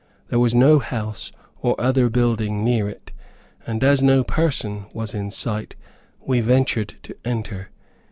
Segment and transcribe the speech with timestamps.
[0.29, 1.31] There was no house,
[1.61, 3.11] or other building near it,
[3.67, 5.75] and as no person was in sight,
[6.25, 7.69] we ventured to enter.